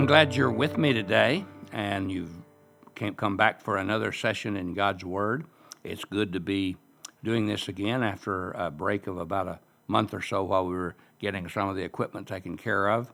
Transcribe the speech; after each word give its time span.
I'm 0.00 0.06
glad 0.06 0.34
you're 0.34 0.50
with 0.50 0.78
me 0.78 0.94
today 0.94 1.44
and 1.72 2.10
you've 2.10 2.34
came, 2.94 3.14
come 3.14 3.36
back 3.36 3.60
for 3.60 3.76
another 3.76 4.12
session 4.12 4.56
in 4.56 4.72
God's 4.72 5.04
Word. 5.04 5.44
It's 5.84 6.06
good 6.06 6.32
to 6.32 6.40
be 6.40 6.78
doing 7.22 7.44
this 7.44 7.68
again 7.68 8.02
after 8.02 8.52
a 8.52 8.70
break 8.70 9.08
of 9.08 9.18
about 9.18 9.46
a 9.46 9.60
month 9.88 10.14
or 10.14 10.22
so 10.22 10.42
while 10.42 10.64
we 10.64 10.74
were 10.74 10.94
getting 11.18 11.50
some 11.50 11.68
of 11.68 11.76
the 11.76 11.82
equipment 11.82 12.26
taken 12.26 12.56
care 12.56 12.88
of. 12.88 13.12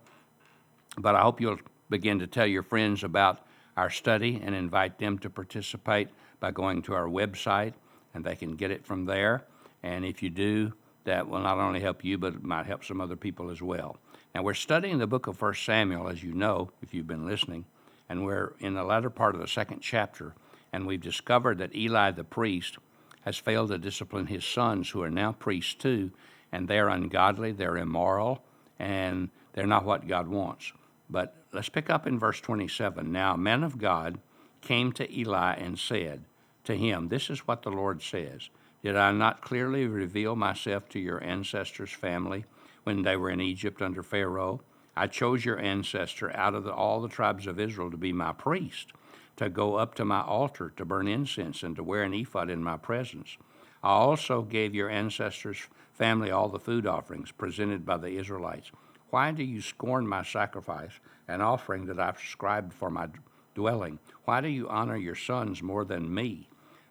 But 0.96 1.16
I 1.16 1.22
hope 1.22 1.40
you'll 1.40 1.58
begin 1.90 2.20
to 2.20 2.28
tell 2.28 2.46
your 2.46 2.62
friends 2.62 3.02
about 3.02 3.44
our 3.76 3.90
study 3.90 4.40
and 4.40 4.54
invite 4.54 5.00
them 5.00 5.18
to 5.18 5.28
participate 5.28 6.10
by 6.38 6.52
going 6.52 6.82
to 6.82 6.94
our 6.94 7.08
website 7.08 7.72
and 8.14 8.24
they 8.24 8.36
can 8.36 8.54
get 8.54 8.70
it 8.70 8.86
from 8.86 9.06
there. 9.06 9.44
And 9.82 10.04
if 10.04 10.22
you 10.22 10.30
do, 10.30 10.72
that 11.06 11.28
will 11.28 11.40
not 11.40 11.58
only 11.58 11.80
help 11.80 12.04
you, 12.04 12.18
but 12.18 12.34
it 12.34 12.42
might 12.44 12.66
help 12.66 12.84
some 12.84 13.00
other 13.00 13.16
people 13.16 13.50
as 13.50 13.62
well. 13.62 13.96
Now, 14.34 14.42
we're 14.42 14.54
studying 14.54 14.98
the 14.98 15.06
book 15.06 15.26
of 15.26 15.40
1 15.40 15.54
Samuel, 15.54 16.08
as 16.08 16.22
you 16.22 16.34
know, 16.34 16.70
if 16.82 16.92
you've 16.92 17.06
been 17.06 17.26
listening, 17.26 17.64
and 18.08 18.24
we're 18.24 18.52
in 18.60 18.74
the 18.74 18.84
latter 18.84 19.08
part 19.08 19.34
of 19.34 19.40
the 19.40 19.48
second 19.48 19.80
chapter, 19.80 20.34
and 20.72 20.86
we've 20.86 21.00
discovered 21.00 21.58
that 21.58 21.74
Eli 21.74 22.10
the 22.10 22.24
priest 22.24 22.76
has 23.22 23.38
failed 23.38 23.70
to 23.70 23.78
discipline 23.78 24.26
his 24.26 24.44
sons, 24.44 24.90
who 24.90 25.02
are 25.02 25.10
now 25.10 25.32
priests 25.32 25.74
too, 25.74 26.10
and 26.52 26.68
they're 26.68 26.88
ungodly, 26.88 27.50
they're 27.50 27.78
immoral, 27.78 28.44
and 28.78 29.30
they're 29.52 29.66
not 29.66 29.84
what 29.84 30.06
God 30.06 30.28
wants. 30.28 30.72
But 31.08 31.34
let's 31.52 31.68
pick 31.68 31.88
up 31.88 32.06
in 32.06 32.18
verse 32.18 32.40
27. 32.40 33.10
Now, 33.10 33.34
a 33.34 33.38
man 33.38 33.64
of 33.64 33.78
God 33.78 34.18
came 34.60 34.92
to 34.92 35.18
Eli 35.18 35.54
and 35.54 35.78
said 35.78 36.24
to 36.64 36.76
him, 36.76 37.08
This 37.08 37.30
is 37.30 37.46
what 37.46 37.62
the 37.62 37.70
Lord 37.70 38.02
says 38.02 38.50
Did 38.86 38.94
I 38.94 39.10
not 39.10 39.40
clearly 39.40 39.88
reveal 39.88 40.36
myself 40.36 40.88
to 40.90 41.00
your 41.00 41.20
ancestors' 41.20 41.90
family 41.90 42.44
when 42.84 43.02
they 43.02 43.16
were 43.16 43.30
in 43.30 43.40
Egypt 43.40 43.82
under 43.82 44.00
Pharaoh? 44.00 44.60
I 44.96 45.08
chose 45.08 45.44
your 45.44 45.58
ancestor 45.58 46.30
out 46.36 46.54
of 46.54 46.62
the, 46.62 46.72
all 46.72 47.00
the 47.00 47.08
tribes 47.08 47.48
of 47.48 47.58
Israel 47.58 47.90
to 47.90 47.96
be 47.96 48.12
my 48.12 48.32
priest, 48.32 48.92
to 49.38 49.50
go 49.50 49.74
up 49.74 49.96
to 49.96 50.04
my 50.04 50.20
altar 50.20 50.72
to 50.76 50.84
burn 50.84 51.08
incense 51.08 51.64
and 51.64 51.74
to 51.74 51.82
wear 51.82 52.04
an 52.04 52.14
ephod 52.14 52.48
in 52.48 52.62
my 52.62 52.76
presence. 52.76 53.36
I 53.82 53.88
also 53.88 54.42
gave 54.42 54.72
your 54.72 54.88
ancestors' 54.88 55.66
family 55.92 56.30
all 56.30 56.48
the 56.48 56.60
food 56.60 56.86
offerings 56.86 57.32
presented 57.32 57.84
by 57.84 57.96
the 57.96 58.16
Israelites. 58.16 58.70
Why 59.10 59.32
do 59.32 59.42
you 59.42 59.62
scorn 59.62 60.06
my 60.06 60.22
sacrifice 60.22 60.92
and 61.26 61.42
offering 61.42 61.86
that 61.86 61.98
I've 61.98 62.18
prescribed 62.18 62.72
for 62.72 62.90
my 62.92 63.08
dwelling? 63.52 63.98
Why 64.26 64.40
do 64.40 64.46
you 64.46 64.68
honor 64.68 64.96
your 64.96 65.16
sons 65.16 65.60
more 65.60 65.84
than 65.84 66.14
me 66.14 66.46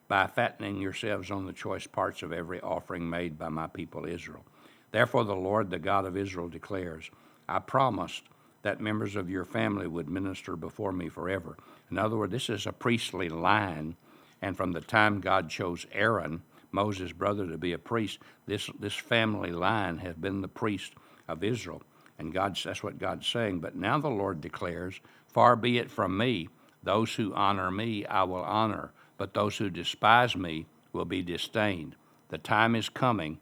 by 0.08 0.28
fattening 0.28 0.82
yourselves 0.82 1.32
on 1.32 1.46
the 1.46 1.54
choice 1.54 1.88
parts 1.88 2.24
of 2.24 2.32
every 2.32 2.62
offering 2.62 3.10
made 3.10 3.38
by 3.38 3.50
my 3.50 3.68
people 3.68 4.06
Israel? 4.06 4.46
Therefore, 4.92 5.24
the 5.24 5.36
Lord, 5.36 5.70
the 5.70 5.80
God 5.80 6.06
of 6.06 6.16
Israel, 6.16 6.48
declares, 6.48 7.10
I 7.50 7.60
promised 7.60 8.24
that 8.62 8.82
members 8.82 9.16
of 9.16 9.30
your 9.30 9.46
family 9.46 9.88
would 9.88 10.10
minister 10.10 10.56
before 10.56 10.92
me 10.92 11.10
forever. 11.10 11.58
In 11.92 11.98
other 11.98 12.18
words, 12.18 12.32
this 12.32 12.50
is 12.50 12.66
a 12.66 12.74
priestly 12.74 13.30
line, 13.30 13.96
and 14.42 14.58
from 14.58 14.72
the 14.72 14.82
time 14.82 15.22
God 15.22 15.50
chose 15.50 15.86
Aaron, 15.92 16.42
Moses' 16.72 17.12
brother, 17.12 17.48
to 17.48 17.58
be 17.58 17.74
a 17.74 17.78
priest, 17.78 18.20
this, 18.48 18.70
this 18.80 18.96
family 18.96 19.52
line 19.52 20.00
has 20.00 20.16
been 20.16 20.42
the 20.42 20.48
priest 20.48 20.94
of 21.28 21.44
Israel. 21.44 21.84
And 22.18 22.34
God, 22.34 22.58
that's 22.64 22.82
what 22.82 22.98
God's 22.98 23.28
saying. 23.28 23.60
But 23.60 23.76
now 23.76 24.00
the 24.00 24.10
Lord 24.10 24.42
declares, 24.42 25.00
Far 25.28 25.56
be 25.56 25.78
it 25.78 25.92
from 25.92 26.18
me, 26.18 26.50
those 26.82 27.14
who 27.16 27.34
honor 27.34 27.70
me 27.70 28.06
I 28.06 28.24
will 28.24 28.44
honor, 28.44 28.92
but 29.18 29.34
those 29.34 29.58
who 29.58 29.70
despise 29.70 30.36
me 30.36 30.66
will 30.94 31.06
be 31.06 31.22
disdained. 31.22 31.96
The 32.30 32.38
time 32.38 32.76
is 32.76 32.90
coming 32.90 33.40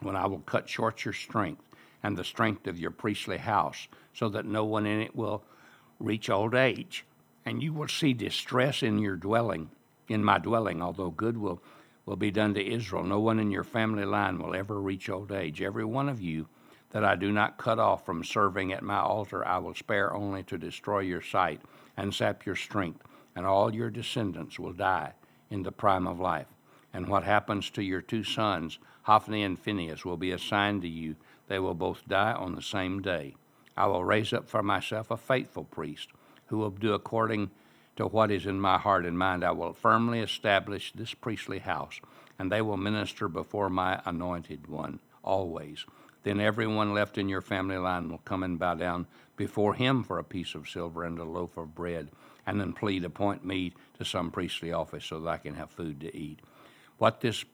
when 0.00 0.16
I 0.16 0.26
will 0.26 0.40
cut 0.40 0.68
short 0.68 1.04
your 1.04 1.14
strength 1.14 1.62
and 2.02 2.16
the 2.16 2.24
strength 2.24 2.66
of 2.66 2.78
your 2.78 2.90
priestly 2.90 3.38
house, 3.38 3.86
so 4.12 4.28
that 4.30 4.44
no 4.44 4.64
one 4.64 4.86
in 4.86 5.00
it 5.00 5.14
will 5.14 5.44
reach 6.00 6.28
old 6.28 6.54
age. 6.54 7.04
And 7.44 7.62
you 7.62 7.72
will 7.72 7.88
see 7.88 8.12
distress 8.12 8.82
in 8.82 8.98
your 8.98 9.16
dwelling, 9.16 9.70
in 10.08 10.24
my 10.24 10.38
dwelling, 10.38 10.82
although 10.82 11.10
good 11.10 11.36
will, 11.36 11.62
will 12.06 12.16
be 12.16 12.30
done 12.30 12.54
to 12.54 12.64
Israel. 12.64 13.04
No 13.04 13.20
one 13.20 13.38
in 13.38 13.50
your 13.50 13.64
family 13.64 14.04
line 14.04 14.38
will 14.38 14.54
ever 14.54 14.80
reach 14.80 15.08
old 15.08 15.30
age. 15.30 15.62
Every 15.62 15.84
one 15.84 16.08
of 16.08 16.20
you 16.20 16.48
that 16.90 17.04
I 17.04 17.14
do 17.14 17.32
not 17.32 17.56
cut 17.56 17.78
off 17.78 18.04
from 18.04 18.22
serving 18.22 18.72
at 18.72 18.82
my 18.82 18.98
altar, 18.98 19.46
I 19.46 19.58
will 19.58 19.74
spare 19.74 20.12
only 20.12 20.42
to 20.44 20.58
destroy 20.58 21.00
your 21.00 21.22
sight 21.22 21.60
and 21.96 22.14
sap 22.14 22.44
your 22.44 22.56
strength, 22.56 23.02
and 23.34 23.46
all 23.46 23.74
your 23.74 23.90
descendants 23.90 24.58
will 24.58 24.72
die 24.72 25.12
in 25.50 25.62
the 25.62 25.72
prime 25.72 26.06
of 26.06 26.20
life. 26.20 26.46
And 26.94 27.08
what 27.08 27.24
happens 27.24 27.70
to 27.70 27.82
your 27.82 28.02
two 28.02 28.24
sons, 28.24 28.78
Hophni 29.02 29.42
and 29.42 29.58
Phinehas, 29.58 30.04
will 30.04 30.16
be 30.16 30.30
assigned 30.30 30.82
to 30.82 30.88
you 30.88 31.16
they 31.48 31.58
will 31.58 31.74
both 31.74 32.08
die 32.08 32.32
on 32.32 32.54
the 32.54 32.62
same 32.62 33.02
day. 33.02 33.34
I 33.76 33.86
will 33.86 34.04
raise 34.04 34.32
up 34.32 34.48
for 34.48 34.62
myself 34.62 35.10
a 35.10 35.16
faithful 35.16 35.64
priest 35.64 36.08
who 36.46 36.58
will 36.58 36.70
do 36.70 36.92
according 36.94 37.50
to 37.96 38.06
what 38.06 38.30
is 38.30 38.46
in 38.46 38.60
my 38.60 38.78
heart 38.78 39.04
and 39.04 39.18
mind. 39.18 39.44
I 39.44 39.52
will 39.52 39.72
firmly 39.72 40.20
establish 40.20 40.92
this 40.94 41.14
priestly 41.14 41.58
house, 41.58 42.00
and 42.38 42.50
they 42.50 42.62
will 42.62 42.76
minister 42.76 43.28
before 43.28 43.68
my 43.68 44.00
anointed 44.04 44.66
one 44.66 45.00
always. 45.22 45.84
Then 46.22 46.40
everyone 46.40 46.94
left 46.94 47.18
in 47.18 47.28
your 47.28 47.40
family 47.40 47.76
line 47.76 48.08
will 48.08 48.18
come 48.18 48.42
and 48.42 48.58
bow 48.58 48.74
down 48.74 49.06
before 49.36 49.74
him 49.74 50.04
for 50.04 50.18
a 50.18 50.24
piece 50.24 50.54
of 50.54 50.68
silver 50.68 51.04
and 51.04 51.18
a 51.18 51.24
loaf 51.24 51.56
of 51.56 51.74
bread, 51.74 52.10
and 52.46 52.60
then 52.60 52.72
plead, 52.72 53.04
Appoint 53.04 53.44
me 53.44 53.72
to 53.98 54.04
some 54.04 54.30
priestly 54.30 54.72
office 54.72 55.04
so 55.04 55.20
that 55.20 55.28
I 55.28 55.38
can 55.38 55.54
have 55.54 55.70
food 55.70 56.00
to 56.00 56.16
eat. 56.16 56.40
What 56.98 57.20
this 57.20 57.44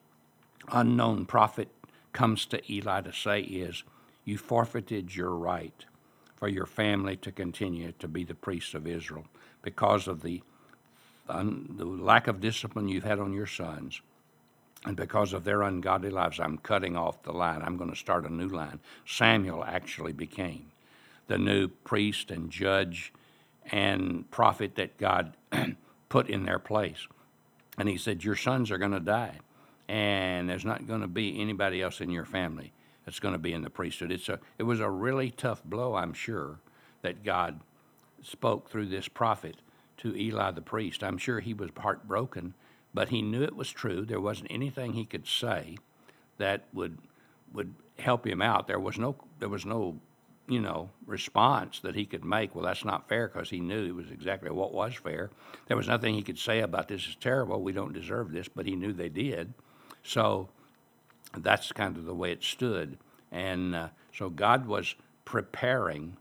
unknown 0.73 1.27
prophet 1.27 1.69
comes 2.13 2.47
to 2.47 2.73
Eli 2.73 3.03
to 3.03 3.13
say 3.13 3.41
is, 3.41 3.85
You 4.25 4.39
forfeited 4.39 5.15
your 5.15 5.31
right 5.31 5.85
for 6.37 6.49
your 6.49 6.67
family 6.67 7.17
to 7.17 7.33
continue 7.33 7.93
to 7.99 8.09
be 8.09 8.25
the 8.25 8.35
priests 8.35 8.75
of 8.75 8.87
Israel 8.87 9.25
because 9.63 10.07
of 10.09 10.23
the, 10.23 10.43
the 11.29 11.85
lack 11.85 12.27
of 12.29 12.41
discipline 12.41 12.89
you've 12.89 13.05
had 13.05 13.19
on 13.19 13.33
your 13.33 13.47
sons. 13.47 14.01
And 14.85 14.97
because 14.97 15.33
of 15.33 15.43
their 15.43 15.63
ungodly 15.63 16.11
lives, 16.11 16.39
I'm 16.39 16.59
cutting 16.59 16.97
off 16.97 17.23
the 17.25 17.33
line. 17.33 17.63
I'm 17.63 17.77
going 17.77 17.91
to 17.91 17.97
start 17.97 18.25
a 18.25 18.33
new 18.33 18.49
line. 18.49 18.79
Samuel 19.07 19.65
actually 19.65 20.13
became 20.13 20.71
the 21.27 21.39
new 21.39 21.69
priest 21.69 22.31
and 22.31 22.51
judge 22.51 23.13
and 23.71 24.31
prophet 24.31 24.75
that 24.77 24.99
God 24.99 25.37
put 26.09 26.29
in 26.29 26.45
their 26.45 26.59
place. 26.59 27.07
And 27.77 27.89
he 27.89 27.97
said, 27.97 28.25
Your 28.25 28.37
sons 28.37 28.71
are 28.71 28.79
going 28.79 28.93
to 28.93 29.01
die 29.01 29.39
and 29.89 30.49
there's 30.49 30.65
not 30.65 30.87
going 30.87 31.01
to 31.01 31.09
be 31.09 31.41
anybody 31.41 31.81
else 31.81 32.01
in 32.01 32.11
your 32.11 32.27
family 32.27 32.73
that's 33.05 33.21
going 33.21 33.33
to 33.33 33.39
be 33.39 33.53
in 33.53 33.63
the 33.63 33.71
priesthood. 33.71 34.13
It's 34.13 34.29
a, 34.29 34.39
it 34.59 34.65
was 34.65 34.81
a 34.81 34.91
really 34.91 35.31
tough 35.31 35.65
blow, 35.65 35.95
I'm 35.95 36.13
sure, 36.13 36.61
that 37.01 37.25
God 37.25 37.61
spoke 38.23 38.69
through 38.69 38.87
this 38.87 39.09
prophet 39.09 39.57
to 39.99 40.15
Eli 40.15 40.51
the 40.51 40.61
priest. 40.61 41.03
I'm 41.03 41.17
sure 41.17 41.41
he 41.41 41.55
was 41.55 41.71
heartbroken, 41.77 42.55
but 42.93 43.09
he 43.09 43.23
knew 43.23 43.43
it 43.43 43.57
was 43.57 43.71
true. 43.71 44.05
There 44.05 44.21
wasn't 44.21 44.53
anything 44.53 44.93
he 44.93 45.07
could 45.07 45.27
say 45.27 45.79
that 46.37 46.67
would 46.73 46.99
would 47.53 47.75
help 47.99 48.27
him 48.27 48.43
out. 48.43 48.67
There 48.67 48.79
was 48.79 48.99
no 48.99 49.17
there 49.39 49.49
was 49.49 49.65
no 49.65 49.99
you 50.49 50.61
know 50.61 50.91
response 51.07 51.81
that 51.81 51.95
he 51.95 52.07
could 52.07 52.25
make. 52.25 52.55
Well, 52.55 52.65
that's 52.65 52.85
not 52.85 53.09
fair 53.09 53.29
because 53.29 53.51
he 53.51 53.61
knew 53.61 53.85
it 53.85 53.95
was 53.95 54.11
exactly 54.11 54.51
what 54.51 54.73
was 54.73 54.95
fair. 54.95 55.31
There 55.67 55.77
was 55.77 55.89
nothing 55.89 56.15
he 56.15 56.23
could 56.23 56.39
say 56.39 56.61
about 56.61 56.89
this 56.89 57.07
is 57.07 57.17
terrible. 57.17 57.63
We 57.63 57.73
don't 57.73 57.93
deserve 57.93 58.33
this, 58.33 58.49
but 58.49 58.67
he 58.67 58.75
knew 58.75 58.93
they 58.93 59.11
did. 59.11 59.53
So 60.03 60.49
that's 61.37 61.71
kind 61.73 61.97
of 61.97 62.05
the 62.05 62.15
way 62.15 62.33
it 62.33 62.43
stood. 62.43 62.99
And 63.31 63.75
uh, 63.75 63.89
so 64.13 64.31
God 64.31 64.67
was 64.67 64.95
preparing 65.25 66.17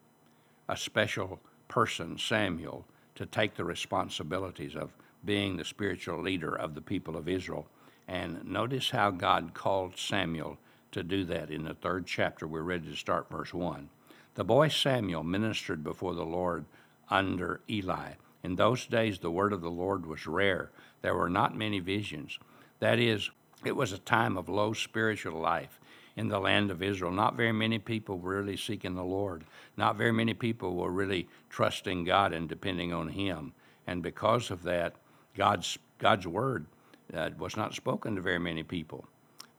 a 0.67 0.75
special 0.75 1.39
person, 1.69 2.17
Samuel, 2.17 2.85
to 3.15 3.25
take 3.25 3.55
the 3.55 3.63
responsibilities 3.63 4.75
of 4.75 4.91
being 5.23 5.57
the 5.57 5.65
spiritual 5.65 6.21
leader 6.21 6.55
of 6.55 6.75
the 6.75 6.81
people 6.81 7.15
of 7.15 7.27
Israel. 7.27 7.67
And 8.07 8.43
notice 8.45 8.89
how 8.89 9.11
God 9.11 9.53
called 9.53 9.97
Samuel 9.97 10.57
to 10.91 11.03
do 11.03 11.25
that 11.25 11.49
in 11.51 11.63
the 11.63 11.73
third 11.73 12.05
chapter. 12.05 12.47
We're 12.47 12.61
ready 12.61 12.89
to 12.89 12.95
start 12.95 13.29
verse 13.29 13.53
1. 13.53 13.89
The 14.37 14.43
boy 14.43 14.67
Samuel 14.67 15.23
ministered 15.23 15.83
before 15.83 16.13
the 16.13 16.23
Lord 16.23 16.65
under 17.09 17.59
Eli. 17.67 18.11
In 18.43 18.55
those 18.55 18.85
days, 18.85 19.17
the 19.17 19.31
word 19.31 19.51
of 19.51 19.61
the 19.61 19.71
Lord 19.71 20.05
was 20.05 20.27
rare. 20.27 20.69
There 21.01 21.15
were 21.15 21.27
not 21.27 21.57
many 21.57 21.79
visions. 21.79 22.37
That 22.79 22.99
is, 22.99 23.31
it 23.65 23.75
was 23.75 23.93
a 23.93 23.97
time 23.97 24.37
of 24.37 24.47
low 24.47 24.73
spiritual 24.73 25.41
life 25.41 25.79
in 26.15 26.27
the 26.27 26.37
land 26.39 26.69
of 26.69 26.83
Israel. 26.83 27.11
Not 27.11 27.35
very 27.35 27.51
many 27.51 27.79
people 27.79 28.19
were 28.19 28.37
really 28.37 28.57
seeking 28.57 28.93
the 28.93 29.03
Lord. 29.03 29.43
Not 29.75 29.97
very 29.97 30.11
many 30.11 30.35
people 30.35 30.75
were 30.75 30.91
really 30.91 31.27
trusting 31.49 32.03
God 32.03 32.31
and 32.31 32.47
depending 32.47 32.93
on 32.93 33.07
Him. 33.07 33.53
And 33.87 34.03
because 34.03 34.51
of 34.51 34.61
that, 34.63 34.93
God's, 35.35 35.79
God's 35.97 36.27
word 36.27 36.67
uh, 37.11 37.31
was 37.39 37.57
not 37.57 37.73
spoken 37.73 38.13
to 38.13 38.21
very 38.21 38.39
many 38.39 38.61
people. 38.61 39.07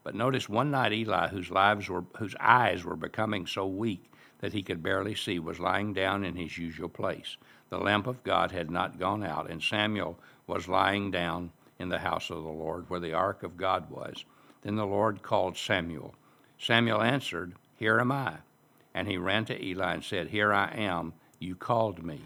But 0.04 0.14
notice 0.14 0.48
one 0.48 0.70
night 0.70 0.92
Eli, 0.92 1.26
whose 1.26 1.50
lives 1.50 1.88
were, 1.88 2.04
whose 2.18 2.36
eyes 2.38 2.84
were 2.84 2.94
becoming 2.94 3.44
so 3.44 3.66
weak 3.66 4.08
that 4.38 4.52
he 4.52 4.62
could 4.62 4.82
barely 4.82 5.14
see, 5.14 5.38
was 5.38 5.58
lying 5.58 5.92
down 5.92 6.24
in 6.24 6.36
his 6.36 6.58
usual 6.58 6.88
place. 6.88 7.36
The 7.70 7.78
lamp 7.78 8.06
of 8.06 8.22
God 8.24 8.52
had 8.52 8.70
not 8.70 8.98
gone 8.98 9.24
out, 9.24 9.50
and 9.50 9.62
Samuel 9.62 10.18
was 10.46 10.68
lying 10.68 11.10
down 11.10 11.50
in 11.78 11.88
the 11.88 11.98
house 11.98 12.30
of 12.30 12.42
the 12.42 12.48
Lord, 12.48 12.88
where 12.88 13.00
the 13.00 13.12
ark 13.12 13.42
of 13.42 13.56
God 13.56 13.90
was. 13.90 14.24
Then 14.62 14.76
the 14.76 14.86
Lord 14.86 15.22
called 15.22 15.56
Samuel. 15.56 16.14
Samuel 16.58 17.02
answered, 17.02 17.54
Here 17.76 18.00
am 18.00 18.10
I. 18.10 18.38
And 18.94 19.06
he 19.06 19.16
ran 19.16 19.44
to 19.46 19.64
Eli 19.64 19.94
and 19.94 20.04
said, 20.04 20.28
Here 20.28 20.52
I 20.52 20.72
am. 20.74 21.12
You 21.38 21.54
called 21.54 22.02
me. 22.02 22.22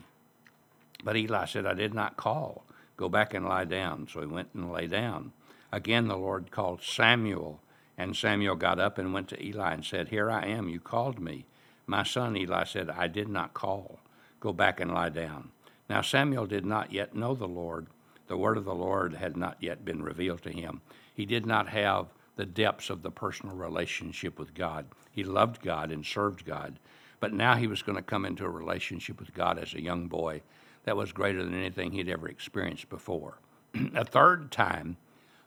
But 1.05 1.17
Eli 1.17 1.45
said, 1.45 1.67
I 1.67 1.75
did 1.75 1.93
not 1.93 2.17
call. 2.17 2.65
Go 2.97 3.09
back 3.09 3.35
and 3.35 3.45
lie 3.45 3.65
down. 3.65 4.09
So 4.11 4.21
he 4.21 4.27
went 4.27 4.49
and 4.55 4.73
lay 4.73 4.87
down. 4.87 5.33
Again, 5.71 6.09
the 6.09 6.17
Lord 6.17 6.51
called 6.51 6.83
Samuel. 6.83 7.61
And 7.99 8.17
Samuel 8.17 8.57
got 8.57 8.79
up 8.79 8.97
and 8.97 9.13
went 9.13 9.29
to 9.29 9.45
Eli 9.45 9.75
and 9.75 9.85
said, 9.85 10.09
Here 10.09 10.31
I 10.31 10.47
am. 10.47 10.69
You 10.69 10.81
called 10.81 11.21
me. 11.21 11.45
My 11.87 12.03
son, 12.03 12.37
Eli 12.37 12.65
said, 12.65 12.91
I 12.91 13.09
did 13.09 13.29
not 13.29 13.55
call. 13.55 14.01
Go 14.41 14.53
back 14.53 14.81
and 14.81 14.93
lie 14.93 15.09
down. 15.09 15.51
Now 15.89 16.01
Samuel 16.01 16.47
did 16.47 16.65
not 16.65 16.93
yet 16.93 17.15
know 17.15 17.35
the 17.35 17.49
Lord. 17.49 17.87
The 18.29 18.37
word 18.37 18.57
of 18.57 18.65
the 18.65 18.75
Lord 18.75 19.15
had 19.15 19.37
not 19.37 19.57
yet 19.61 19.85
been 19.85 20.03
revealed 20.03 20.43
to 20.43 20.51
him. 20.51 20.81
He 21.15 21.27
did 21.27 21.45
not 21.45 21.69
have 21.69 22.07
the 22.37 22.47
depths 22.47 22.89
of 22.89 23.03
the 23.03 23.11
personal 23.11 23.55
relationship 23.55 24.39
with 24.39 24.55
God. 24.55 24.87
He 25.11 25.25
loved 25.25 25.63
God 25.63 25.91
and 25.91 26.05
served 26.05 26.45
God. 26.45 26.79
But 27.21 27.33
now 27.33 27.57
he 27.57 27.67
was 27.67 27.83
going 27.83 27.97
to 27.97 28.03
come 28.03 28.25
into 28.25 28.45
a 28.45 28.51
relationship 28.51 29.21
with 29.21 29.35
God 29.35 29.59
as 29.59 29.75
a 29.75 29.83
young 29.83 30.09
boy 30.09 30.43
that 30.85 30.97
was 30.97 31.13
greater 31.13 31.45
than 31.45 31.55
anything 31.55 31.93
he'd 31.93 32.09
ever 32.09 32.29
experienced 32.29 32.89
before. 32.89 33.39
a 33.95 34.05
third 34.05 34.51
time, 34.51 34.97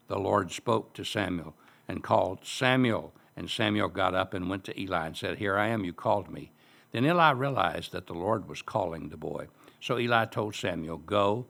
the 0.08 0.20
Lord 0.20 0.52
spoke 0.52 0.94
to 0.94 1.04
Samuel 1.04 1.56
and 1.88 2.04
called 2.04 2.46
Samuel. 2.46 3.14
And 3.38 3.50
Samuel 3.50 3.90
got 3.90 4.16
up 4.16 4.34
and 4.34 4.50
went 4.50 4.64
to 4.66 4.80
Eli 4.80 5.08
and 5.08 5.18
said, 5.18 5.38
Here 5.38 5.58
I 5.58 5.68
am, 5.68 5.84
you 5.84 5.94
called 5.94 6.32
me. 6.32 6.52
Then 6.92 7.06
Eli 7.06 7.32
realized 7.32 7.92
that 7.92 8.08
the 8.08 8.14
Lord 8.14 8.48
was 8.48 8.62
calling 8.62 9.10
the 9.10 9.18
boy. 9.18 9.48
So 9.82 10.00
Eli 10.00 10.26
told 10.26 10.56
Samuel, 10.56 10.98
Go 10.98 11.46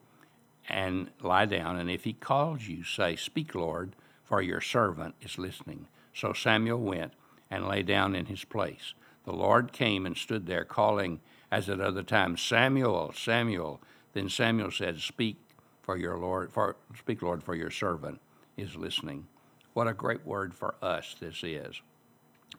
and 0.67 1.11
lie 1.21 1.45
down, 1.45 1.77
and 1.77 1.89
if 1.89 2.03
he 2.03 2.13
calls 2.13 2.67
you, 2.67 2.83
say, 2.83 3.15
Speak, 3.15 3.53
Lord, 3.53 3.95
for 4.23 4.41
your 4.41 4.61
servant 4.61 5.15
is 5.21 5.37
listening. 5.37 5.87
So 6.13 6.33
Samuel 6.33 6.79
went 6.79 7.13
and 7.51 7.67
lay 7.67 7.83
down 7.83 8.15
in 8.15 8.25
his 8.25 8.43
place. 8.43 8.93
The 9.25 9.33
Lord 9.33 9.71
came 9.71 10.05
and 10.05 10.17
stood 10.17 10.47
there, 10.47 10.65
calling 10.65 11.19
as 11.51 11.69
at 11.69 11.79
other 11.79 12.03
times, 12.03 12.41
Samuel, 12.41 13.13
Samuel. 13.15 13.81
Then 14.13 14.29
Samuel 14.29 14.71
said, 14.71 14.99
Speak, 14.99 15.37
for 15.81 15.97
your 15.97 16.17
Lord, 16.17 16.51
for 16.51 16.75
speak, 16.97 17.21
Lord, 17.21 17.43
for 17.43 17.53
your 17.53 17.69
servant 17.69 18.19
is 18.57 18.75
listening. 18.75 19.27
What 19.75 19.89
a 19.89 19.93
great 19.93 20.25
word 20.25 20.55
for 20.55 20.75
us 20.81 21.17
this 21.19 21.43
is. 21.43 21.81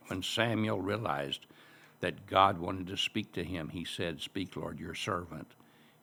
When 0.09 0.23
Samuel 0.23 0.83
realized 0.83 1.47
that 2.01 2.27
God 2.27 2.59
wanted 2.59 2.89
to 2.89 2.99
speak 2.99 3.33
to 3.33 3.43
him, 3.43 3.71
he 3.71 3.87
said, 3.87 4.21
Speak, 4.21 4.55
Lord, 4.55 4.79
your 4.79 4.95
servant 4.95 5.53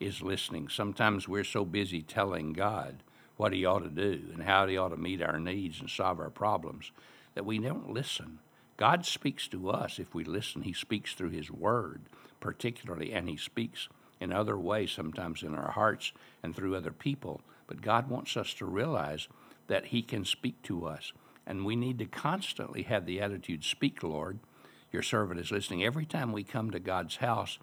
is 0.00 0.22
listening. 0.22 0.68
Sometimes 0.68 1.28
we're 1.28 1.44
so 1.44 1.64
busy 1.64 2.02
telling 2.02 2.52
God 2.52 2.96
what 3.36 3.52
he 3.52 3.64
ought 3.64 3.84
to 3.84 3.90
do 3.90 4.24
and 4.32 4.42
how 4.42 4.66
he 4.66 4.76
ought 4.76 4.88
to 4.88 4.96
meet 4.96 5.22
our 5.22 5.38
needs 5.38 5.78
and 5.78 5.88
solve 5.88 6.18
our 6.18 6.30
problems 6.30 6.90
that 7.36 7.46
we 7.46 7.58
don't 7.58 7.92
listen. 7.92 8.40
God 8.76 9.06
speaks 9.06 9.46
to 9.46 9.70
us 9.70 10.00
if 10.00 10.16
we 10.16 10.24
listen. 10.24 10.62
He 10.62 10.72
speaks 10.72 11.14
through 11.14 11.30
his 11.30 11.48
word, 11.48 12.00
particularly, 12.40 13.12
and 13.12 13.28
he 13.28 13.36
speaks 13.36 13.88
in 14.18 14.32
other 14.32 14.58
ways, 14.58 14.90
sometimes 14.90 15.44
in 15.44 15.54
our 15.54 15.70
hearts 15.70 16.10
and 16.42 16.56
through 16.56 16.74
other 16.74 16.90
people. 16.90 17.40
But 17.68 17.82
God 17.82 18.10
wants 18.10 18.36
us 18.36 18.52
to 18.54 18.66
realize 18.66 19.28
that 19.66 19.86
He 19.86 20.02
can 20.02 20.24
speak 20.24 20.62
to 20.62 20.86
us. 20.86 21.12
And 21.46 21.64
we 21.64 21.76
need 21.76 21.98
to 21.98 22.06
constantly 22.06 22.82
have 22.84 23.06
the 23.06 23.20
attitude 23.20 23.64
Speak, 23.64 24.02
Lord. 24.02 24.38
Your 24.92 25.02
servant 25.02 25.40
is 25.40 25.50
listening. 25.50 25.84
Every 25.84 26.06
time 26.06 26.32
we 26.32 26.44
come 26.44 26.70
to 26.70 26.78
God's 26.78 27.16
house 27.16 27.58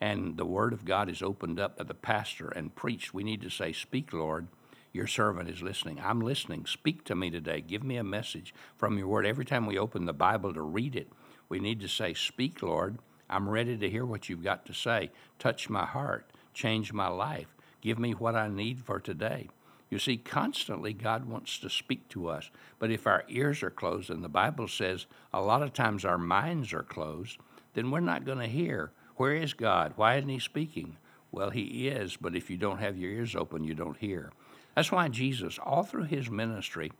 and 0.00 0.36
the 0.36 0.44
Word 0.44 0.72
of 0.72 0.84
God 0.84 1.08
is 1.08 1.22
opened 1.22 1.58
up 1.58 1.78
by 1.78 1.84
the 1.84 1.94
pastor 1.94 2.48
and 2.48 2.74
preached, 2.74 3.14
we 3.14 3.24
need 3.24 3.40
to 3.42 3.50
say, 3.50 3.72
Speak, 3.72 4.12
Lord. 4.12 4.48
Your 4.92 5.06
servant 5.08 5.48
is 5.50 5.60
listening. 5.60 6.00
I'm 6.00 6.20
listening. 6.20 6.66
Speak 6.66 7.04
to 7.06 7.16
me 7.16 7.28
today. 7.28 7.60
Give 7.60 7.82
me 7.82 7.96
a 7.96 8.04
message 8.04 8.54
from 8.76 8.96
your 8.96 9.08
Word. 9.08 9.26
Every 9.26 9.44
time 9.44 9.66
we 9.66 9.76
open 9.76 10.04
the 10.04 10.12
Bible 10.12 10.54
to 10.54 10.62
read 10.62 10.94
it, 10.94 11.10
we 11.48 11.58
need 11.58 11.80
to 11.80 11.88
say, 11.88 12.14
Speak, 12.14 12.62
Lord. 12.62 12.98
I'm 13.28 13.48
ready 13.48 13.76
to 13.76 13.90
hear 13.90 14.04
what 14.04 14.28
you've 14.28 14.44
got 14.44 14.66
to 14.66 14.74
say. 14.74 15.10
Touch 15.38 15.68
my 15.68 15.86
heart. 15.86 16.30
Change 16.52 16.92
my 16.92 17.08
life. 17.08 17.48
Give 17.80 17.98
me 17.98 18.12
what 18.12 18.36
I 18.36 18.48
need 18.48 18.80
for 18.80 19.00
today. 19.00 19.48
You 19.94 20.00
see, 20.00 20.16
constantly 20.16 20.92
God 20.92 21.26
wants 21.26 21.56
to 21.60 21.70
speak 21.70 22.08
to 22.08 22.26
us. 22.26 22.50
But 22.80 22.90
if 22.90 23.06
our 23.06 23.22
ears 23.28 23.62
are 23.62 23.70
closed, 23.70 24.10
and 24.10 24.24
the 24.24 24.28
Bible 24.28 24.66
says 24.66 25.06
a 25.32 25.40
lot 25.40 25.62
of 25.62 25.72
times 25.72 26.04
our 26.04 26.18
minds 26.18 26.72
are 26.72 26.82
closed, 26.82 27.38
then 27.74 27.92
we're 27.92 28.00
not 28.00 28.24
going 28.24 28.38
to 28.38 28.48
hear. 28.48 28.90
Where 29.18 29.36
is 29.36 29.52
God? 29.52 29.92
Why 29.94 30.16
isn't 30.16 30.28
He 30.28 30.40
speaking? 30.40 30.96
Well, 31.30 31.50
He 31.50 31.86
is, 31.86 32.16
but 32.16 32.34
if 32.34 32.50
you 32.50 32.56
don't 32.56 32.80
have 32.80 32.98
your 32.98 33.12
ears 33.12 33.36
open, 33.36 33.62
you 33.62 33.72
don't 33.72 33.96
hear. 33.96 34.32
That's 34.74 34.90
why 34.90 35.06
Jesus, 35.06 35.60
all 35.60 35.84
through 35.84 36.06
His 36.06 36.28
ministry, 36.28 36.90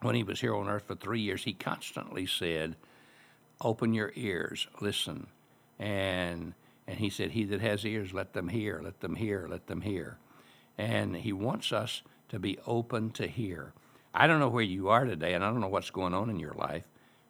when 0.00 0.14
He 0.14 0.22
was 0.22 0.40
here 0.40 0.54
on 0.54 0.68
earth 0.68 0.84
for 0.86 0.94
three 0.94 1.22
years, 1.22 1.42
He 1.42 1.52
constantly 1.52 2.26
said, 2.26 2.76
Open 3.60 3.92
your 3.92 4.12
ears, 4.14 4.68
listen. 4.80 5.26
And, 5.80 6.54
and 6.86 6.96
He 6.96 7.10
said, 7.10 7.32
He 7.32 7.42
that 7.46 7.60
has 7.60 7.84
ears, 7.84 8.14
let 8.14 8.34
them 8.34 8.50
hear, 8.50 8.80
let 8.80 9.00
them 9.00 9.16
hear, 9.16 9.48
let 9.50 9.66
them 9.66 9.80
hear. 9.80 10.18
And 10.78 11.16
He 11.16 11.32
wants 11.32 11.72
us 11.72 12.02
to 12.30 12.38
be 12.38 12.58
open 12.66 13.10
to 13.10 13.26
hear. 13.26 13.72
I 14.14 14.26
don't 14.26 14.40
know 14.40 14.48
where 14.48 14.62
you 14.62 14.88
are 14.88 15.04
today, 15.04 15.34
and 15.34 15.44
I 15.44 15.50
don't 15.50 15.60
know 15.60 15.68
what's 15.68 15.90
going 15.90 16.14
on 16.14 16.30
in 16.30 16.40
your 16.40 16.54
life, 16.54 16.84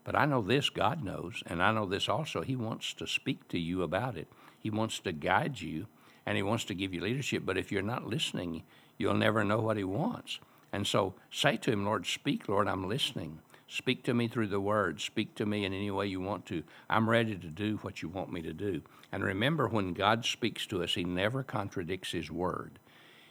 but 0.05 0.15
I 0.15 0.25
know 0.27 0.41
this 0.43 0.71
God 0.71 1.03
knows, 1.03 1.43
and 1.47 1.63
I 1.63 1.73
know 1.73 1.87
this 1.87 2.09
also. 2.09 2.43
He 2.43 2.57
wants 2.57 2.95
to 2.95 3.07
speak 3.07 3.49
to 3.49 3.59
you 3.59 3.83
about 3.83 4.17
it, 4.17 4.29
He 4.59 4.71
wants 4.71 5.01
to 5.01 5.13
guide 5.13 5.61
you, 5.61 5.87
and 6.25 6.37
He 6.37 6.43
wants 6.43 6.65
to 6.67 6.75
give 6.75 6.95
you 6.95 7.01
leadership. 7.01 7.45
But 7.45 7.59
if 7.59 7.73
you're 7.73 7.83
not 7.83 8.07
listening, 8.07 8.63
you'll 8.99 9.15
never 9.15 9.43
know 9.43 9.61
what 9.61 9.77
He 9.77 9.85
wants. 9.85 10.39
And 10.73 10.87
so 10.87 11.15
say 11.31 11.57
to 11.59 11.73
Him, 11.73 11.85
Lord, 11.85 12.07
speak, 12.07 12.49
Lord, 12.49 12.69
I'm 12.69 12.89
listening. 12.89 13.41
Speak 13.67 14.03
to 14.05 14.15
me 14.15 14.27
through 14.27 14.49
the 14.49 14.61
word. 14.61 15.01
Speak 15.01 15.35
to 15.37 15.47
me 15.47 15.65
in 15.65 15.73
any 15.73 15.91
way 15.91 16.07
you 16.07 16.21
want 16.21 16.45
to. 16.47 16.65
I'm 16.89 17.09
ready 17.09 17.37
to 17.37 17.47
do 17.47 17.79
what 17.83 18.03
you 18.03 18.09
want 18.09 18.33
me 18.33 18.43
to 18.43 18.53
do. 18.53 18.83
And 19.13 19.23
remember, 19.23 19.69
when 19.69 19.93
God 19.93 20.25
speaks 20.25 20.67
to 20.67 20.83
us, 20.83 20.95
He 20.95 21.05
never 21.05 21.43
contradicts 21.43 22.13
His 22.13 22.31
word 22.31 22.79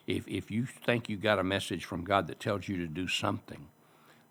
if, 0.09 0.27
if 0.27 0.49
you 0.49 0.65
think 0.65 1.07
you 1.07 1.17
got 1.17 1.37
a 1.37 1.43
message 1.43 1.85
from 1.85 2.03
God 2.03 2.25
that 2.27 2.39
tells 2.39 2.67
you 2.67 2.77
to 2.77 2.87
do 2.87 3.07
something 3.07 3.67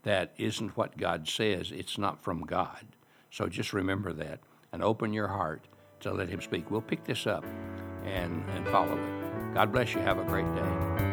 that 0.02 0.32
isn't 0.36 0.76
what 0.76 0.98
God 0.98 1.28
says, 1.28 1.70
it's 1.70 1.96
not 1.96 2.22
from 2.22 2.42
God. 2.42 2.84
So 3.30 3.46
just 3.46 3.72
remember 3.72 4.12
that 4.14 4.40
and 4.72 4.82
open 4.82 5.12
your 5.12 5.28
heart 5.28 5.68
to 6.00 6.12
let 6.12 6.28
Him 6.28 6.40
speak. 6.40 6.70
We'll 6.70 6.80
pick 6.80 7.04
this 7.04 7.28
up 7.28 7.44
and, 8.04 8.44
and 8.50 8.66
follow 8.68 8.96
it. 8.96 9.54
God 9.54 9.70
bless 9.70 9.94
you. 9.94 10.00
Have 10.00 10.18
a 10.18 10.24
great 10.24 10.52
day. 10.56 11.07